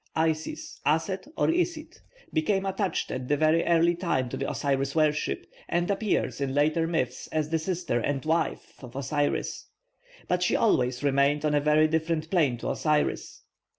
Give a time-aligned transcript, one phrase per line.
[0.15, 1.99] +Isis+ (Aset or Isit)
[2.33, 6.87] became attached at a very early time to the Osiris worship; and appears in later
[6.87, 9.67] myths as the sister and wife of Osiris.
[10.27, 13.43] But she always remained on a very different plane to Osiris.